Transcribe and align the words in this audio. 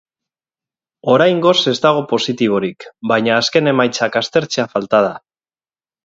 Oraingoz 1.15 1.57
ez 1.71 1.75
dago 1.83 2.01
positiborik, 2.13 2.87
baina 3.11 3.35
azken 3.41 3.73
emaitzak 3.73 4.17
aztertzea 4.23 4.67
falta 4.73 5.03
da. 5.09 5.13